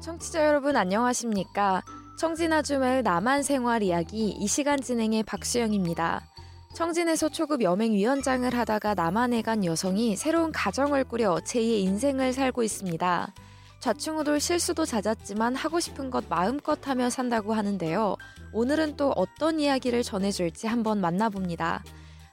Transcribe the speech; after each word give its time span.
청취자 0.00 0.46
여러분 0.46 0.76
안녕하십니까? 0.76 1.82
청진아 2.18 2.62
주말 2.62 3.02
남한 3.02 3.42
생활 3.42 3.82
이야기 3.82 4.28
이 4.28 4.46
시간 4.46 4.80
진행의 4.80 5.22
박수영입니다. 5.22 6.20
청진에서 6.74 7.30
초급 7.30 7.62
여맹위원장을 7.62 8.54
하다가 8.54 8.94
남한에 8.94 9.42
간 9.42 9.64
여성이 9.64 10.16
새로운 10.16 10.52
가정을 10.52 11.04
꾸려 11.04 11.36
제2의 11.36 11.80
인생을 11.80 12.32
살고 12.32 12.62
있습니다. 12.62 13.34
좌충우돌 13.80 14.40
실수도 14.40 14.84
잦았지만 14.84 15.56
하고 15.56 15.80
싶은 15.80 16.10
것 16.10 16.26
마음껏 16.28 16.86
하며 16.86 17.08
산다고 17.08 17.54
하는데요. 17.54 18.16
오늘은 18.52 18.96
또 18.96 19.12
어떤 19.16 19.58
이야기를 19.58 20.02
전해줄지 20.02 20.66
한번 20.66 21.00
만나봅니다. 21.00 21.82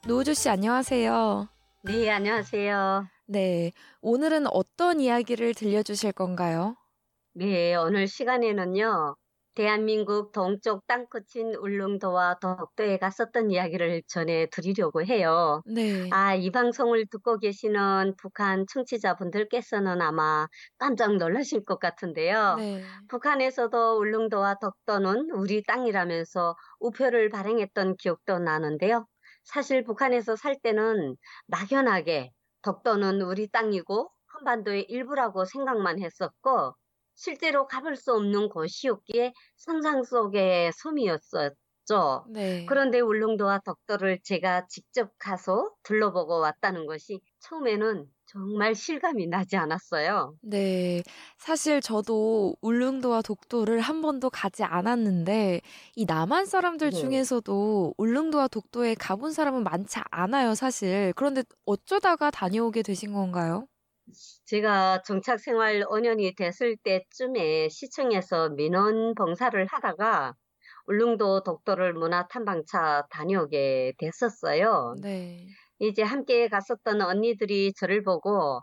노우주 0.08 0.34
씨 0.36 0.50
안녕하세요. 0.50 1.50
네, 1.84 2.10
안녕하세요. 2.10 3.07
네, 3.25 3.74
오늘은 4.02 4.47
어떤 4.47 5.02
이야기를 5.02 5.54
들려주실 5.54 6.14
건가요? 6.14 6.78
네, 7.33 7.75
오늘 7.75 8.07
시간에는요. 8.07 9.18
대한민국 9.54 10.32
동쪽 10.32 10.88
땅끝인 10.88 11.56
울릉도와 11.56 12.38
덕도에 12.39 12.97
갔었던 13.00 13.52
이야기를 13.52 14.04
전해드리려고 14.07 15.04
해요. 15.04 15.61
네. 15.66 16.10
아, 16.11 16.36
이 16.36 16.52
방송을 16.52 17.08
듣고 17.11 17.38
계시는 17.39 18.14
북한 18.18 18.66
청취자분들께서는 18.71 20.02
아마 20.02 20.47
깜짝 20.78 21.18
놀라실 21.18 21.66
것 21.66 21.80
같은데요. 21.80 22.55
네. 22.60 22.82
북한에서도 23.10 23.97
울릉도와 23.97 24.55
덕도는 24.61 25.32
우리 25.32 25.64
땅이라면서 25.64 26.55
우표를 26.80 27.30
발행했던 27.30 27.97
기억도 27.97 28.39
나는데요. 28.39 29.05
사실 29.47 29.83
북한에서 29.83 30.36
살 30.36 30.60
때는 30.61 31.15
막연하게 31.47 32.31
덕도는 32.64 33.22
우리 33.22 33.47
땅이고 33.47 34.11
한반도의 34.25 34.83
일부라고 34.89 35.45
생각만 35.45 36.02
했었고 36.02 36.75
실제로 37.16 37.66
가볼 37.66 37.95
수 37.95 38.13
없는 38.13 38.49
곳이었기에 38.49 39.33
상상 39.55 40.03
속의 40.03 40.73
섬이었었 40.73 41.55
죠. 41.88 42.30
네. 42.30 42.66
그런데 42.66 42.99
울릉도와 42.99 43.59
덕도를 43.66 44.19
제가 44.23 44.67
직접 44.67 45.11
가서 45.19 45.75
둘러보고 45.83 46.39
왔다는 46.39 46.85
것이 46.85 47.21
처음에는 47.39 48.05
정말 48.25 48.75
실감이 48.75 49.27
나지 49.27 49.55
않았어요. 49.57 50.35
네. 50.41 51.03
사실 51.38 51.81
저도 51.81 52.55
울릉도와 52.61 53.21
독도를 53.21 53.79
한 53.81 54.02
번도 54.02 54.29
가지 54.29 54.63
않았는데, 54.63 55.61
이 55.95 56.05
남한 56.05 56.45
사람들 56.45 56.91
네. 56.91 56.91
중에서도 56.91 57.94
울릉도와 57.97 58.47
독도에 58.47 58.95
가본 58.95 59.31
사람은 59.33 59.63
많지 59.63 59.99
않아요, 60.11 60.55
사실. 60.55 61.11
그런데 61.16 61.44
어쩌다가 61.66 62.31
다녀오게 62.31 62.83
되신 62.83 63.13
건가요? 63.13 63.67
제가 64.45 65.01
정착 65.03 65.39
생활 65.39 65.83
5년이 65.89 66.35
됐을 66.35 66.77
때쯤에 66.77 67.69
시청에서 67.69 68.49
민원 68.49 69.13
봉사를 69.16 69.66
하다가 69.66 70.33
울릉도 70.88 71.43
독도를 71.43 71.93
문화 71.93 72.27
탐방차 72.27 73.07
다녀오게 73.11 73.93
됐었어요. 73.99 74.95
네. 75.02 75.47
이제 75.79 76.02
함께 76.03 76.47
갔었던 76.47 77.02
언니들이 77.02 77.73
저를 77.73 78.03
보고 78.03 78.61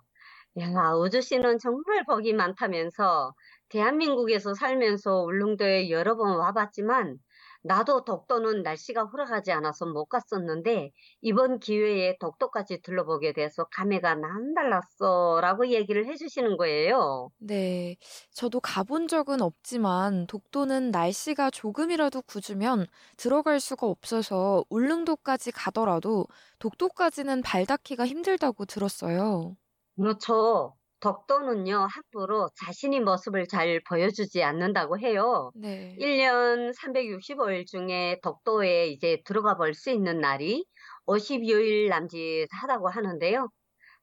야, 0.61 0.93
우주 0.95 1.21
씨는 1.21 1.59
정말 1.59 2.05
복이 2.07 2.33
많다면서 2.33 3.35
대한민국에서 3.69 4.55
살면서 4.55 5.23
울릉도에 5.23 5.91
여러 5.91 6.17
번 6.17 6.37
와봤지만 6.39 7.19
나도 7.65 8.05
독도는 8.05 8.63
날씨가 8.63 9.05
허락하지 9.07 9.53
않아서 9.53 9.87
못 9.87 10.07
갔었는데 10.07 10.93
이번 11.23 11.59
기회에 11.61 12.17
독도까지 12.21 12.83
둘러보게 12.83 13.33
돼서 13.33 13.65
감회가 13.73 14.15
남달랐어 14.17 15.41
라고 15.41 15.69
얘기를 15.69 16.07
해주시는 16.07 16.57
거예요. 16.59 17.31
네. 17.39 17.97
저도 18.33 18.61
가본 18.61 19.07
적은 19.09 19.43
없지만, 19.43 20.27
독도는 20.27 20.91
날씨가 20.91 21.51
조금이라도 21.51 22.23
굳으면 22.23 22.87
들어갈 23.17 23.61
수가 23.61 23.87
없어서 23.87 24.65
울릉도까지 24.71 25.53
가더라도 25.53 26.27
독도까지는 26.59 27.43
발 27.43 27.67
닿기가 27.67 28.07
힘들다고 28.07 28.65
들었어요. 28.65 29.57
그렇죠. 29.97 30.77
덕도는요, 31.05 31.87
함부로 31.91 32.49
자신의 32.65 33.01
모습을 33.01 33.47
잘 33.47 33.81
보여주지 33.89 34.43
않는다고 34.43 34.99
해요. 34.99 35.53
네. 35.55 35.95
1년 35.99 36.73
365일 36.75 37.65
중에 37.67 38.19
독도에 38.23 38.89
이제 38.89 39.23
들어가 39.25 39.57
볼 39.57 39.75
수 39.75 39.91
있는 39.91 40.21
날이 40.21 40.65
50여일 41.07 41.89
남짓하다고 41.91 42.89
하는데요. 42.89 43.49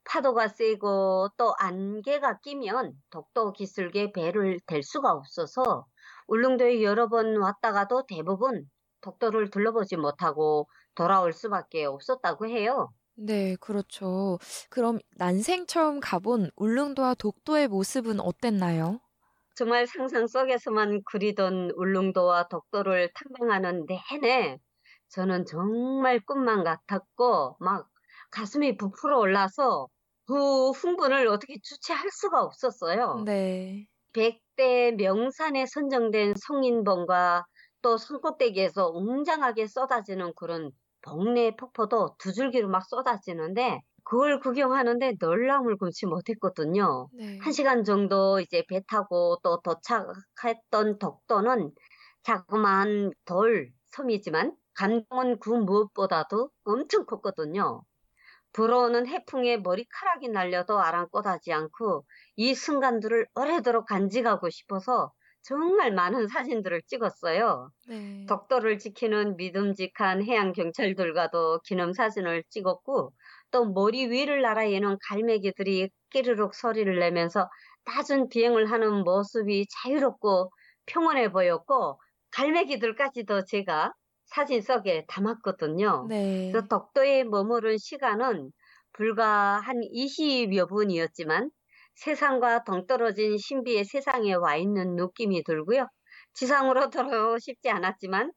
파도가 0.06 0.50
세고 0.50 1.30
또 1.38 1.54
안개가 1.60 2.40
끼면 2.42 2.94
독도 3.12 3.54
기슭에 3.54 4.12
배를 4.14 4.60
댈 4.68 4.84
수가 4.84 5.12
없어서 5.14 5.86
울릉도에 6.28 6.84
여러 6.84 7.08
번 7.10 7.38
왔다가도 7.38 8.06
대부분 8.08 8.66
독도를 9.02 9.50
둘러보지 9.52 9.98
못하고 9.98 10.68
돌아올 10.96 11.34
수밖에 11.34 11.86
없었다고 11.86 12.48
해요. 12.48 12.90
네, 13.16 13.56
그렇죠. 13.58 14.38
그럼 14.70 15.00
난생 15.16 15.66
처음 15.68 16.00
가본 16.00 16.52
울릉도와 16.56 17.16
독도의 17.16 17.68
모습은 17.68 18.20
어땠나요? 18.20 19.00
정말 19.56 19.86
상상 19.88 20.28
속에서만 20.28 21.04
그리던 21.06 21.72
울릉도와 21.76 22.48
독도를 22.50 23.12
탐방하는 23.14 23.86
내내 23.88 24.58
저는 25.10 25.46
정말 25.46 26.20
꿈만 26.26 26.64
같았고 26.64 27.58
막 27.60 27.90
가슴이 28.32 28.78
부풀어 28.78 29.20
올라서 29.20 29.88
그 30.28 30.70
흥분을 30.72 31.28
어떻게 31.28 31.56
주체할 31.62 32.10
수가 32.12 32.42
없었어요. 32.44 33.26
네. 33.26 33.88
백대 34.14 34.92
명산에 34.98 35.66
선정된 35.68 36.36
성인봉과 36.48 37.46
또 37.82 37.98
산꼭대기에서 37.98 38.90
웅장하게 38.92 39.68
쏟아지는 39.68 40.34
그런 40.36 40.72
봉내 41.02 41.56
폭포도 41.56 42.16
두 42.18 42.34
줄기로 42.34 42.68
막 42.70 42.84
쏟아지는데 42.88 43.82
그걸 44.04 44.40
구경하는데 44.40 45.16
놀라움을 45.20 45.78
금치 45.78 46.06
못했거든요. 46.06 47.10
네. 47.14 47.38
한 47.40 47.54
시간 47.54 47.84
정도 47.84 48.40
이제 48.40 48.64
배 48.68 48.82
타고 48.88 49.38
또 49.44 49.62
도착했던 49.62 51.00
덕도는 51.00 51.72
자그마한 52.24 53.12
돌 53.26 53.72
섬이지만 53.92 54.56
감동은 54.74 55.40
그 55.40 55.50
무엇보다도 55.50 56.50
엄청 56.64 57.06
컸거든요. 57.06 57.84
불어오는 58.54 59.08
해풍에 59.08 59.58
머리카락이 59.58 60.30
날려도 60.30 60.80
아랑곳하지 60.80 61.54
않고 61.54 62.06
이 62.36 62.54
순간들을 62.54 63.28
오래도록 63.36 63.86
간직하고 63.86 64.50
싶어서 64.50 65.14
정말 65.44 65.92
많은 65.94 66.28
사진들을 66.28 66.82
찍었어요. 66.88 67.72
네. 67.84 68.28
덕도를 68.28 68.78
지키는 68.80 69.38
믿음직한 69.38 70.24
해양 70.24 70.54
경찰들과도 70.54 71.62
기념 71.66 71.94
사진을 71.94 72.44
찍었고 72.50 73.14
또 73.52 73.66
머리 73.66 74.10
위를 74.10 74.42
날아예는 74.42 74.98
갈매기들이 75.10 75.90
끼르륵 76.12 76.56
소리를 76.56 76.98
내면서 77.00 77.50
낮은 77.86 78.30
비행을 78.30 78.72
하는 78.72 79.04
모습이 79.04 79.66
자유롭고 79.84 80.52
평온해 80.86 81.32
보였고 81.32 82.00
갈매기들까지도 82.32 83.46
제가 83.46 83.94
사진 84.26 84.62
속에 84.62 85.06
담았거든요. 85.08 86.10
네. 86.10 86.52
그래서 86.52 86.68
덕도에 86.68 87.24
머무른 87.26 87.78
시간은 87.78 88.52
불과 88.94 89.60
한 89.60 89.82
20여 89.84 90.66
분이었지만 90.68 91.52
세상과 91.96 92.64
동떨어진 92.64 93.38
신비의 93.38 93.86
세상에 93.86 94.34
와 94.34 94.56
있는 94.56 94.96
느낌이 94.96 95.44
들고요. 95.44 95.88
지상으로 96.34 96.90
돌아오고 96.90 97.40
싶지 97.40 97.70
않았지만 97.70 98.32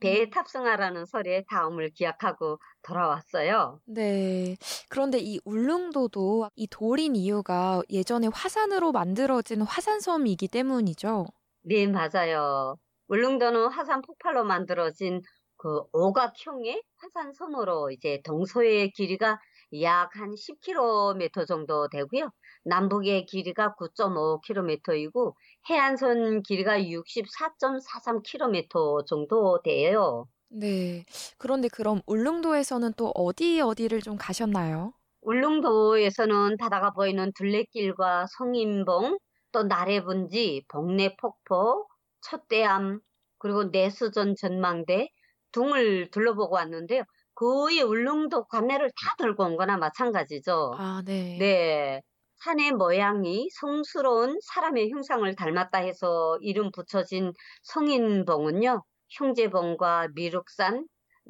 배에 0.00 0.30
탑승하라는 0.30 1.04
소리의 1.04 1.44
다음을 1.48 1.90
기약하고 1.90 2.58
돌아왔어요. 2.82 3.80
네. 3.84 4.56
그런데 4.88 5.18
이 5.18 5.38
울릉도도 5.44 6.50
이 6.56 6.66
돌인 6.68 7.14
이유가 7.14 7.82
예전에 7.90 8.28
화산으로 8.32 8.92
만들어진 8.92 9.60
화산섬이기 9.60 10.48
때문이죠. 10.48 11.26
네, 11.62 11.86
맞아요. 11.86 12.76
울릉도는 13.08 13.68
화산 13.68 14.00
폭발로 14.00 14.44
만들어진 14.44 15.20
그 15.56 15.82
오각형의 15.92 16.82
화산섬으로 16.96 17.90
이제 17.90 18.22
동서의 18.24 18.92
길이가 18.92 19.38
약 19.80 20.16
한 20.16 20.36
10km 20.36 21.44
정도 21.44 21.88
되고요. 21.88 22.30
남북의 22.64 23.26
길이가 23.26 23.74
9.5km이고 23.76 25.34
해안선 25.68 26.42
길이가 26.42 26.78
64.43km 26.78 29.06
정도 29.06 29.60
돼요. 29.62 30.26
네. 30.48 31.04
그런데 31.38 31.68
그럼 31.68 32.00
울릉도에서는 32.06 32.94
또 32.96 33.12
어디 33.14 33.60
어디를 33.60 34.00
좀 34.02 34.16
가셨나요? 34.16 34.92
울릉도에서는 35.22 36.56
바다가 36.58 36.90
보이는 36.92 37.32
둘레길과 37.32 38.26
성인봉, 38.26 39.18
또 39.52 39.62
나래분지, 39.62 40.64
복내폭포, 40.68 41.86
첫대암, 42.22 43.00
그리고 43.38 43.64
내수전 43.64 44.36
전망대 44.36 45.08
등을 45.52 46.10
둘러보고 46.10 46.54
왔는데요. 46.54 47.04
거의 47.40 47.80
울릉도 47.80 48.44
관내를 48.48 48.90
다 48.90 49.14
들고 49.16 49.44
온 49.44 49.56
거나 49.56 49.78
마찬가지죠. 49.78 50.74
아, 50.78 51.02
네. 51.06 51.38
네. 51.38 52.02
산의 52.36 52.72
모양이 52.72 53.48
성스러운 53.50 54.38
사람의 54.42 54.90
흉상을 54.90 55.34
닮았다 55.36 55.78
해서 55.78 56.36
이름 56.42 56.70
붙여진 56.70 57.32
성인봉은요, 57.62 58.82
흉제봉과 59.16 60.08
미륵산, 60.14 60.86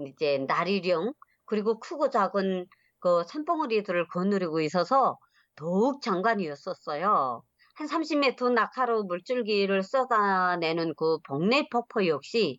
이제 0.07 0.39
나리령, 0.49 1.13
그리고 1.45 1.79
크고 1.79 2.11
작은 2.11 2.67
그 2.99 3.23
산봉우리들을 3.29 4.09
거느리고 4.09 4.61
있어서 4.63 5.17
더욱 5.55 6.03
장관이었었어요. 6.03 7.43
한 7.77 7.87
30m 7.87 8.51
낙하로 8.51 9.05
물줄기를 9.05 9.83
쏟아내는 9.85 10.95
그 10.97 11.19
복내 11.27 11.69
폭포 11.71 12.07
역시 12.09 12.59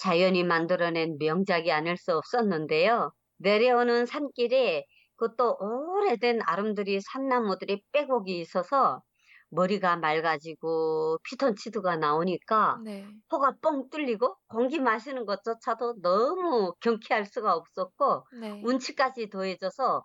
자연이 0.00 0.44
만들어낸 0.44 1.16
명작이 1.18 1.70
아닐 1.72 1.96
수 1.96 2.16
없었는데요. 2.16 3.12
내려오는 3.38 4.06
산길에 4.06 4.84
그것도 5.16 5.58
오래된 5.60 6.40
아름드리 6.46 7.00
산나무들이 7.00 7.82
빼곡이 7.92 8.40
있어서 8.40 9.02
머리가 9.50 9.96
맑아지고 9.96 11.18
피톤치드가 11.24 11.96
나오니까 11.96 12.78
네. 12.84 13.06
코가 13.28 13.56
뻥 13.60 13.90
뚫리고 13.90 14.36
공기 14.48 14.78
마시는 14.78 15.26
것조차도 15.26 16.00
너무 16.02 16.74
경쾌할 16.80 17.26
수가 17.26 17.54
없었고 17.54 18.26
네. 18.40 18.62
운치까지 18.64 19.28
더해져서 19.28 20.04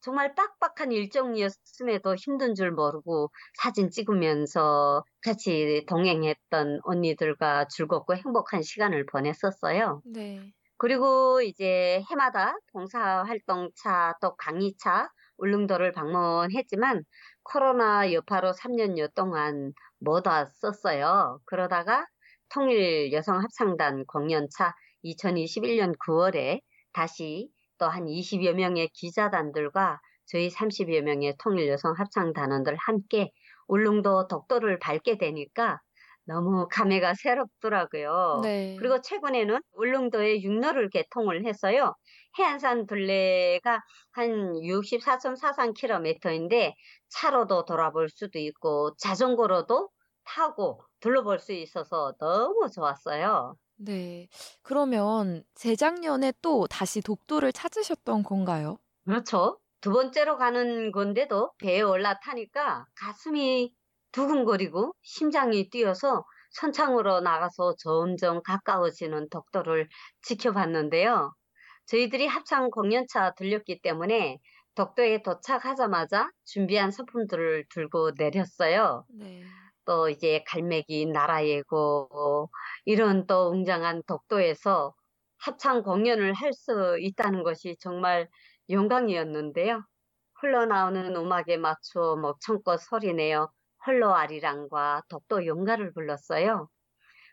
정말 0.00 0.34
빡빡한 0.34 0.92
일정이었음에도 0.92 2.14
힘든 2.14 2.54
줄 2.54 2.70
모르고 2.72 3.30
사진 3.54 3.90
찍으면서 3.90 5.04
같이 5.22 5.84
동행했던 5.88 6.80
언니들과 6.84 7.66
즐겁고 7.68 8.14
행복한 8.14 8.62
시간을 8.62 9.06
보냈었어요. 9.06 10.02
네. 10.04 10.52
그리고 10.76 11.42
이제 11.42 12.02
해마다 12.08 12.56
봉사 12.72 13.24
활동차 13.24 14.14
또 14.20 14.36
강의차 14.36 15.10
울릉도를 15.38 15.92
방문했지만 15.92 17.04
코로나 17.42 18.12
여파로 18.12 18.52
3년여 18.52 19.08
동안 19.14 19.72
못 19.98 20.26
왔었어요. 20.26 21.40
그러다가 21.44 22.06
통일 22.48 23.12
여성 23.12 23.40
합창단 23.42 24.04
공연차 24.06 24.74
2021년 25.04 25.96
9월에 25.98 26.60
다시 26.92 27.50
또 27.78 27.88
한 27.88 28.08
20여 28.08 28.52
명의 28.52 28.88
기자단들과 28.94 30.00
저희 30.26 30.50
30여 30.50 31.00
명의 31.02 31.34
통일 31.38 31.68
여성 31.68 31.94
합창 31.98 32.32
단원들 32.32 32.76
함께 32.78 33.30
울릉도 33.68 34.28
독도를 34.28 34.78
밟게 34.78 35.18
되니까 35.18 35.78
너무 36.24 36.68
감회가 36.70 37.14
새롭더라고요. 37.14 38.40
네. 38.42 38.76
그리고 38.76 39.00
최근에는 39.00 39.60
울릉도에 39.72 40.42
육로를 40.42 40.90
개통을 40.90 41.46
해서요. 41.46 41.94
해안산 42.38 42.86
둘레가 42.86 43.82
한 44.12 44.54
64.43km인데 44.62 46.74
차로도 47.10 47.64
돌아볼 47.64 48.08
수도 48.10 48.38
있고 48.38 48.94
자전거로도 48.98 49.88
타고 50.24 50.82
둘러볼 51.00 51.38
수 51.38 51.52
있어서 51.54 52.12
너무 52.20 52.68
좋았어요. 52.70 53.54
네. 53.80 54.28
그러면 54.62 55.44
재작년에 55.54 56.32
또 56.42 56.66
다시 56.66 57.00
독도를 57.00 57.52
찾으셨던 57.52 58.22
건가요? 58.24 58.78
그렇죠. 59.04 59.58
두 59.80 59.92
번째로 59.92 60.36
가는 60.36 60.92
건데도 60.92 61.52
배에 61.58 61.80
올라타니까 61.80 62.86
가슴이 62.96 63.74
두근거리고 64.12 64.92
심장이 65.02 65.68
뛰어서 65.70 66.24
선창으로 66.52 67.20
나가서 67.20 67.74
점점 67.78 68.42
가까워지는 68.42 69.28
독도를 69.30 69.88
지켜봤는데요. 70.22 71.32
저희들이 71.86 72.26
합창 72.26 72.70
공연차 72.70 73.34
들렸기 73.34 73.80
때문에 73.82 74.38
독도에 74.74 75.22
도착하자마자 75.22 76.30
준비한 76.44 76.90
소품들을 76.90 77.66
들고 77.70 78.12
내렸어요. 78.18 79.06
네. 79.06 79.67
또 79.88 80.10
이제 80.10 80.44
갈매기 80.48 81.06
나라예고 81.08 82.50
이런 82.86 83.26
또 83.26 83.50
웅장한 83.50 84.04
독도에서 84.06 84.94
합창 85.38 85.82
공연을 85.82 86.34
할 86.34 86.52
수 86.52 86.98
있다는 87.00 87.42
것이 87.44 87.76
정말 87.80 88.28
영광이었는데요. 88.70 89.84
흘러나오는 90.40 91.16
음악에 91.16 91.56
맞춰 91.58 92.16
먹청껏 92.16 92.80
소리내어 92.80 93.50
홀로 93.86 94.14
아리랑과 94.14 95.02
독도 95.10 95.46
용가를 95.46 95.92
불렀어요. 95.94 96.68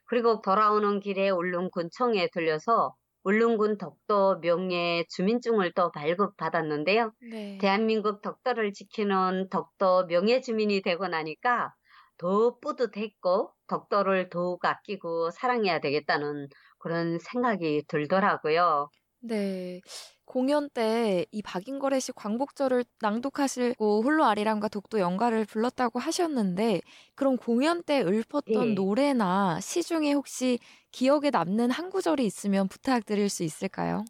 그리고 0.06 0.42
돌아오는 0.42 1.00
길에 1.00 1.30
울릉군청에 1.30 2.30
들려서 2.34 2.96
울릉군 3.24 3.78
독도 3.78 4.40
명예 4.42 5.06
주민증을 5.10 5.74
또 5.74 5.92
발급받았는데요. 5.92 7.12
네. 7.20 7.60
대한민국 7.60 8.22
독도를 8.22 8.74
지키는 8.74 9.50
독도 9.50 10.06
명예 10.08 10.42
주민이 10.42 10.82
되고 10.82 11.08
나니까 11.08 11.74
더 12.18 12.58
뿌듯했고 12.60 13.54
독도를 13.68 14.30
더욱 14.30 14.64
아끼고 14.66 15.32
사랑해야 15.32 15.80
되겠다는 15.80 16.48
그런 16.80 17.20
생각이 17.20 17.86
들더라고요. 17.88 18.90
네. 19.20 19.82
공연 20.26 20.70
때 20.70 21.26
이 21.32 21.42
박인거래 21.42 22.00
씨 22.00 22.12
광복절을 22.12 22.86
낭독하시고 23.02 24.02
홀로 24.04 24.26
아리랑과 24.26 24.68
독도 24.70 25.00
연가를 25.00 25.46
불렀다고 25.46 26.00
하셨는데 26.00 26.82
그럼 27.16 27.38
공연 27.38 27.84
때 27.84 28.02
읊었던 28.02 28.74
네. 28.74 28.76
노래나 28.76 29.60
시 29.62 29.84
중에 29.84 30.12
혹시 30.14 30.60
기억에 30.92 31.30
남는 31.32 31.72
한 31.72 31.90
구절이 31.90 32.26
있으면 32.26 32.68
부탁드릴 32.68 33.30
수 33.30 33.44
있을까요? 33.44 34.06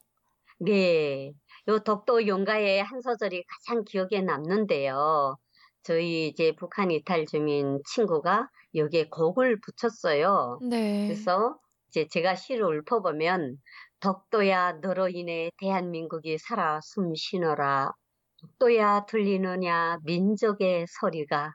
네. 0.59 1.33
요 1.67 1.79
독도 1.79 2.27
용가의 2.27 2.83
한 2.83 3.01
소절이 3.01 3.43
가장 3.47 3.83
기억에 3.83 4.21
남는데요. 4.21 5.37
저희 5.85 6.29
이제 6.29 6.51
북한 6.57 6.89
이탈 6.89 7.27
주민 7.27 7.79
친구가 7.93 8.49
여기에 8.73 9.09
곡을 9.09 9.59
붙였어요. 9.61 10.57
네. 10.67 11.05
그래서 11.07 11.59
이제 11.89 12.07
제가 12.09 12.33
시를 12.33 12.79
읊어보면 12.79 13.57
독도야 13.99 14.79
너로 14.81 15.09
인해 15.09 15.51
대한민국이 15.59 16.39
살아 16.39 16.79
숨 16.81 17.13
쉬너라. 17.15 17.91
독도야 18.41 19.05
들리느냐 19.05 19.99
민족의 20.03 20.87
소리가 20.89 21.53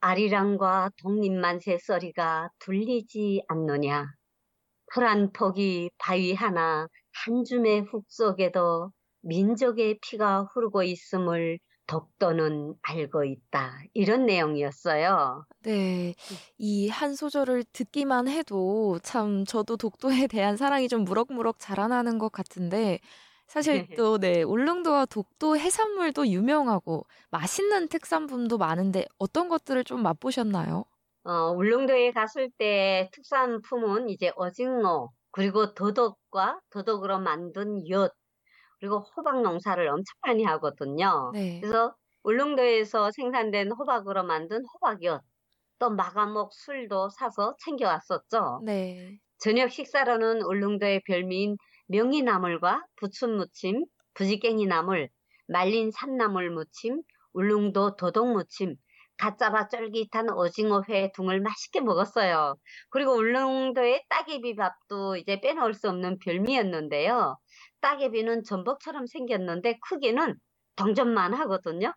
아리랑과 0.00 0.90
독립만세 1.02 1.78
소리가 1.78 2.50
들리지 2.60 3.42
않느냐. 3.48 4.06
풀한 4.92 5.32
폭이 5.32 5.90
바위 5.98 6.34
하나 6.34 6.86
한 7.24 7.44
줌의 7.44 7.80
흙 7.90 8.04
속에도 8.06 8.92
민족의 9.22 9.98
피가 10.02 10.50
흐르고 10.54 10.84
있음을 10.84 11.58
독도는 11.86 12.74
알고 12.82 13.24
있다. 13.24 13.80
이런 13.94 14.26
내용이었어요. 14.26 15.46
네. 15.62 16.14
이 16.58 16.88
한 16.88 17.14
소절을 17.16 17.64
듣기만 17.72 18.28
해도 18.28 18.98
참 19.02 19.44
저도 19.44 19.76
독도에 19.76 20.26
대한 20.30 20.56
사랑이 20.56 20.88
좀 20.88 21.04
무럭무럭 21.04 21.58
자라나는 21.58 22.18
것 22.18 22.30
같은데 22.32 23.00
사실 23.48 23.86
또 23.94 24.18
네, 24.18 24.42
울릉도와 24.42 25.06
독도 25.06 25.56
해산물도 25.58 26.28
유명하고 26.28 27.06
맛있는 27.30 27.88
특산품도 27.88 28.58
많은데 28.58 29.06
어떤 29.18 29.48
것들을 29.48 29.82
좀 29.84 30.02
맛보셨나요? 30.02 30.84
어, 31.24 31.50
울릉도에 31.52 32.12
갔을 32.12 32.50
때 32.56 33.10
특산품은 33.12 34.08
이제 34.10 34.32
오징어, 34.36 35.10
그리고 35.32 35.74
더덕과 35.74 36.60
더덕으로 36.70 37.18
만든 37.18 37.88
엿, 37.90 38.14
그리고 38.80 39.00
호박 39.16 39.42
농사를 39.42 39.86
엄청 39.88 40.04
많이 40.26 40.44
하거든요. 40.44 41.30
네. 41.34 41.60
그래서 41.60 41.94
울릉도에서 42.24 43.10
생산된 43.12 43.72
호박으로 43.72 44.24
만든 44.24 44.62
호박엿, 44.74 45.22
또 45.78 45.90
마가목 45.90 46.52
술도 46.52 47.10
사서 47.10 47.54
챙겨왔었죠. 47.64 48.62
네. 48.64 49.18
저녁 49.38 49.70
식사로는 49.70 50.42
울릉도의 50.42 51.02
별미인 51.06 51.56
명이나물과 51.88 52.84
부춘무침, 52.96 53.84
부지깽이나물, 54.14 55.08
말린 55.48 55.90
산나물 55.90 56.50
무침, 56.50 57.02
울릉도 57.34 57.96
도덕무침, 57.96 58.76
갓 59.18 59.38
잡아 59.38 59.68
쫄깃한 59.68 60.30
오징어회 60.30 61.10
등을 61.14 61.40
맛있게 61.40 61.80
먹었어요. 61.80 62.56
그리고 62.90 63.12
울릉도의 63.12 64.04
따개비밥도 64.08 65.16
이제 65.16 65.40
빼놓을 65.40 65.74
수 65.74 65.88
없는 65.88 66.18
별미였는데요. 66.18 67.36
따개비는 67.80 68.44
전복처럼 68.44 69.06
생겼는데 69.06 69.78
크기는 69.88 70.34
동전만 70.76 71.34
하거든요. 71.34 71.92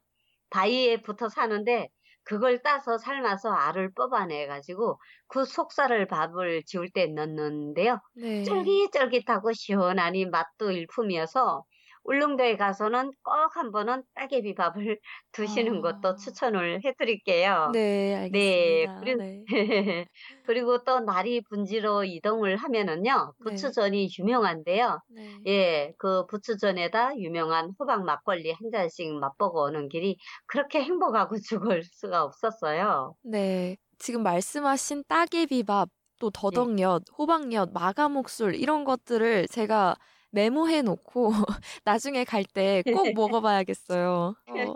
바위에 0.50 1.02
붙어 1.02 1.30
사는데 1.30 1.90
그걸 2.24 2.62
따서 2.62 2.98
삶아서 2.98 3.50
알을 3.50 3.94
뽑아내 3.96 4.48
가지고 4.48 5.00
그 5.28 5.46
속살을 5.46 6.08
밥을 6.08 6.64
지울 6.66 6.90
때 6.92 7.08
넣는데요. 7.08 8.00
네. 8.16 8.44
쫄깃쫄깃하고 8.44 9.54
시원하니 9.54 10.28
맛도 10.28 10.72
일품이어서 10.72 11.64
울릉도에 12.04 12.58
가서는 12.58 13.12
꼭 13.24 13.56
한번은 13.56 14.04
따개비밥을 14.16 15.00
드시는 15.32 15.82
것도 15.82 16.10
아. 16.10 16.16
추천을 16.16 16.82
해드릴게요. 16.86 17.72
네, 17.74 18.16
네, 18.26 18.86
알겠습니다. 18.86 19.00
그리 19.00 19.16
네. 19.16 19.44
그리고 20.44 20.84
또 20.84 21.00
날이 21.00 21.42
분지로 21.50 22.04
이동을 22.06 22.58
하면은요, 22.58 23.34
네. 23.38 23.44
부추전이 23.44 24.10
유명한데요. 24.20 25.00
네. 25.08 25.40
예, 25.48 25.94
그 25.98 26.26
부추전에다 26.28 27.18
유명한 27.18 27.72
호박 27.80 28.04
막걸리 28.06 28.52
한 28.52 28.72
잔씩 28.72 29.14
맛보고 29.20 29.64
오는 29.64 29.90
길이 29.90 30.18
그렇게 30.48 30.82
행복하고 30.84 31.36
죽을 31.48 31.84
수가 31.84 32.24
없었어요. 32.24 33.16
네. 33.24 33.78
지금 33.98 34.24
말씀하신 34.24 35.04
따개비밥, 35.08 35.90
또 36.20 36.30
예. 36.52 36.70
더덕엿, 36.70 37.04
호박엿, 37.18 37.72
마가목술 37.74 38.56
이런 38.56 38.84
것들을 38.86 39.48
제가 39.50 39.96
메모해 40.32 40.82
놓고 40.82 41.32
나중에 41.86 42.24
갈 42.24 42.44
때 42.46 42.84
꼭 42.92 43.14
먹어봐야겠어요. 43.14 44.36
어, 44.48 44.76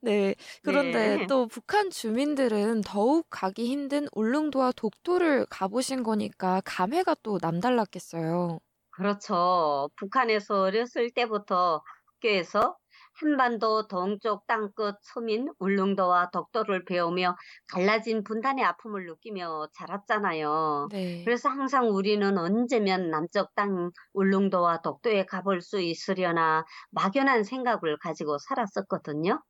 네. 0.00 0.34
그런데 0.62 1.18
네. 1.18 1.26
또 1.26 1.46
북한 1.46 1.90
주민들은 1.90 2.82
더욱 2.82 3.26
가기 3.30 3.66
힘든 3.68 4.06
울릉도와 4.12 4.72
독도를 4.72 5.46
가보신 5.46 6.02
거니까 6.02 6.60
감회가 6.64 7.16
또 7.22 7.38
남달랐겠어요. 7.40 8.58
그렇죠. 8.90 9.88
북한에서 9.96 10.62
어렸을 10.62 11.10
때부터 11.10 11.82
학교에서 12.14 12.76
한반도 13.14 13.86
동쪽 13.88 14.46
땅끝 14.46 14.96
서민 15.02 15.48
울릉도와 15.58 16.30
독도를 16.30 16.84
배우며 16.84 17.36
갈라진 17.72 18.22
분단의 18.24 18.64
아픔을 18.64 19.06
느끼며 19.06 19.68
자랐잖아요. 19.74 20.88
네. 20.88 21.24
그래서 21.24 21.48
항상 21.48 21.88
우리는 21.90 22.36
언제면 22.38 23.10
남쪽 23.10 23.54
땅 23.54 23.90
울릉도와 24.12 24.82
독도에 24.82 25.24
가볼 25.26 25.60
수 25.62 25.80
있으려나 25.80 26.64
막연한 26.90 27.44
생각을 27.44 27.98
가지고 28.00 28.38
살았었거든요. 28.38 29.42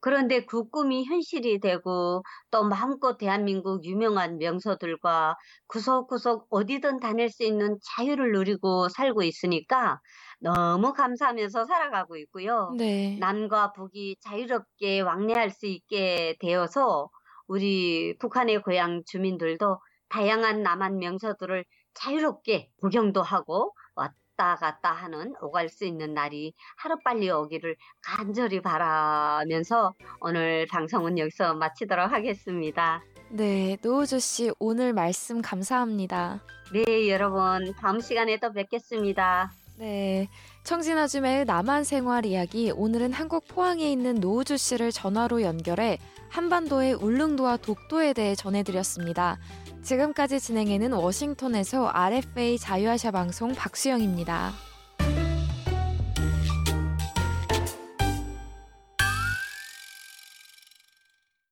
그런데 0.00 0.44
그 0.44 0.68
꿈이 0.68 1.04
현실이 1.04 1.60
되고 1.60 2.22
또 2.50 2.64
마음껏 2.64 3.16
대한민국 3.18 3.84
유명한 3.84 4.38
명소들과 4.38 5.36
구석구석 5.68 6.46
어디든 6.50 7.00
다닐 7.00 7.28
수 7.30 7.44
있는 7.44 7.78
자유를 7.96 8.32
누리고 8.32 8.88
살고 8.88 9.22
있으니까 9.22 10.00
너무 10.38 10.92
감사하면서 10.92 11.64
살아가고 11.64 12.16
있고요. 12.16 12.72
네. 12.76 13.16
남과 13.18 13.72
북이 13.72 14.16
자유롭게 14.20 15.00
왕래할 15.00 15.50
수 15.50 15.66
있게 15.66 16.36
되어서 16.40 17.10
우리 17.46 18.16
북한의 18.18 18.62
고향 18.62 19.02
주민들도 19.06 19.78
다양한 20.08 20.62
남한 20.62 20.98
명소들을 20.98 21.64
자유롭게 21.94 22.70
구경도 22.80 23.22
하고 23.22 23.72
왔다 23.94 24.56
갔다 24.56 24.92
하는 24.92 25.34
오갈 25.40 25.68
수 25.68 25.84
있는 25.84 26.12
날이 26.14 26.52
하루빨리 26.76 27.30
오기를 27.30 27.76
간절히 28.02 28.60
바라면서 28.60 29.94
오늘 30.20 30.66
방송은 30.70 31.18
여기서 31.18 31.54
마치도록 31.54 32.12
하겠습니다. 32.12 33.02
네. 33.30 33.76
노우주 33.82 34.20
씨, 34.20 34.52
오늘 34.58 34.92
말씀 34.92 35.42
감사합니다. 35.42 36.40
네, 36.72 37.08
여러분 37.08 37.74
다음 37.80 38.00
시간에 38.00 38.38
또 38.38 38.52
뵙겠습니다. 38.52 39.50
네. 39.78 40.28
청진아줌의 40.64 41.44
남한 41.44 41.84
생활 41.84 42.24
이야기 42.24 42.70
오늘은 42.70 43.12
한국 43.12 43.46
포항에 43.46 43.90
있는 43.90 44.14
노우주 44.14 44.56
씨를 44.56 44.90
전화로 44.90 45.42
연결해 45.42 45.98
한반도의 46.30 46.94
울릉도와 46.94 47.58
독도에 47.58 48.14
대해 48.14 48.34
전해드렸습니다. 48.34 49.38
지금까지 49.82 50.40
진행해는 50.40 50.92
워싱턴에서 50.92 51.88
RFA 51.88 52.58
자유아시아 52.58 53.10
방송 53.10 53.54
박수영입니다. 53.54 54.52